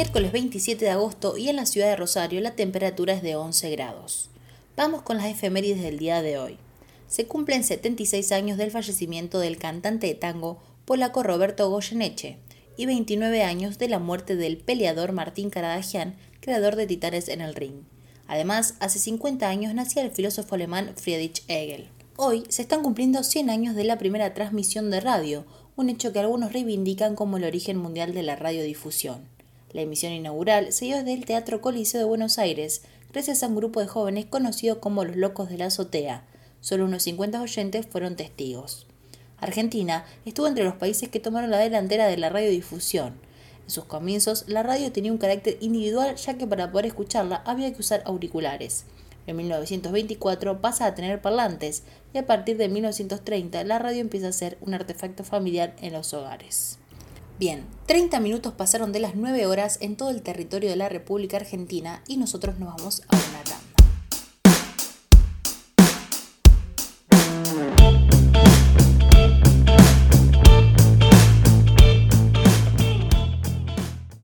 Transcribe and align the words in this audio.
miércoles 0.00 0.32
27 0.32 0.82
de 0.82 0.90
agosto 0.92 1.36
y 1.36 1.50
en 1.50 1.56
la 1.56 1.66
ciudad 1.66 1.88
de 1.88 1.96
Rosario 1.96 2.40
la 2.40 2.56
temperatura 2.56 3.12
es 3.12 3.22
de 3.22 3.36
11 3.36 3.70
grados. 3.72 4.30
Vamos 4.74 5.02
con 5.02 5.18
las 5.18 5.26
efemérides 5.26 5.82
del 5.82 5.98
día 5.98 6.22
de 6.22 6.38
hoy. 6.38 6.56
Se 7.06 7.26
cumplen 7.26 7.64
76 7.64 8.32
años 8.32 8.56
del 8.56 8.70
fallecimiento 8.70 9.40
del 9.40 9.58
cantante 9.58 10.06
de 10.06 10.14
tango 10.14 10.56
polaco 10.86 11.22
Roberto 11.22 11.68
Goyeneche 11.68 12.38
y 12.78 12.86
29 12.86 13.42
años 13.42 13.76
de 13.76 13.90
la 13.90 13.98
muerte 13.98 14.36
del 14.36 14.56
peleador 14.56 15.12
Martín 15.12 15.50
Karadagian, 15.50 16.16
creador 16.40 16.76
de 16.76 16.86
Titanes 16.86 17.28
en 17.28 17.42
el 17.42 17.54
Ring. 17.54 17.82
Además, 18.26 18.76
hace 18.80 18.98
50 19.00 19.50
años 19.50 19.74
nacía 19.74 20.02
el 20.02 20.12
filósofo 20.12 20.54
alemán 20.54 20.94
Friedrich 20.96 21.42
Hegel. 21.46 21.88
Hoy 22.16 22.44
se 22.48 22.62
están 22.62 22.82
cumpliendo 22.82 23.22
100 23.22 23.50
años 23.50 23.74
de 23.74 23.84
la 23.84 23.98
primera 23.98 24.32
transmisión 24.32 24.90
de 24.90 25.00
radio, 25.00 25.44
un 25.76 25.90
hecho 25.90 26.10
que 26.14 26.20
algunos 26.20 26.54
reivindican 26.54 27.14
como 27.14 27.36
el 27.36 27.44
origen 27.44 27.76
mundial 27.76 28.14
de 28.14 28.22
la 28.22 28.36
radiodifusión. 28.36 29.39
La 29.72 29.82
emisión 29.82 30.12
inaugural 30.12 30.72
se 30.72 30.86
dio 30.86 30.96
desde 30.96 31.12
el 31.12 31.24
Teatro 31.24 31.60
Coliseo 31.60 32.00
de 32.00 32.06
Buenos 32.06 32.38
Aires, 32.38 32.82
gracias 33.12 33.42
a 33.42 33.46
un 33.46 33.54
grupo 33.54 33.78
de 33.78 33.86
jóvenes 33.86 34.26
conocido 34.26 34.80
como 34.80 35.04
los 35.04 35.14
Locos 35.14 35.48
de 35.48 35.58
la 35.58 35.66
Azotea. 35.66 36.24
Solo 36.60 36.86
unos 36.86 37.04
50 37.04 37.40
oyentes 37.40 37.86
fueron 37.86 38.16
testigos. 38.16 38.88
Argentina 39.38 40.04
estuvo 40.24 40.48
entre 40.48 40.64
los 40.64 40.74
países 40.74 41.08
que 41.08 41.20
tomaron 41.20 41.50
la 41.50 41.58
delantera 41.58 42.08
de 42.08 42.16
la 42.16 42.30
radiodifusión. 42.30 43.20
En 43.64 43.70
sus 43.70 43.84
comienzos, 43.84 44.44
la 44.48 44.64
radio 44.64 44.90
tenía 44.90 45.12
un 45.12 45.18
carácter 45.18 45.56
individual 45.60 46.16
ya 46.16 46.34
que 46.36 46.48
para 46.48 46.72
poder 46.72 46.86
escucharla 46.86 47.42
había 47.46 47.72
que 47.72 47.80
usar 47.80 48.02
auriculares. 48.06 48.86
En 49.28 49.36
1924 49.36 50.60
pasa 50.60 50.86
a 50.86 50.94
tener 50.96 51.22
parlantes 51.22 51.84
y 52.12 52.18
a 52.18 52.26
partir 52.26 52.56
de 52.56 52.68
1930 52.68 53.62
la 53.62 53.78
radio 53.78 54.00
empieza 54.00 54.28
a 54.28 54.32
ser 54.32 54.58
un 54.62 54.74
artefacto 54.74 55.22
familiar 55.22 55.76
en 55.80 55.92
los 55.92 56.12
hogares. 56.12 56.80
Bien, 57.40 57.64
30 57.86 58.20
minutos 58.20 58.52
pasaron 58.52 58.92
de 58.92 59.00
las 59.00 59.14
9 59.14 59.46
horas 59.46 59.78
en 59.80 59.96
todo 59.96 60.10
el 60.10 60.20
territorio 60.20 60.68
de 60.68 60.76
la 60.76 60.90
República 60.90 61.38
Argentina 61.38 62.02
y 62.06 62.18
nosotros 62.18 62.58
nos 62.58 62.76
vamos 62.76 63.02
a 63.08 63.16
una 63.16 63.40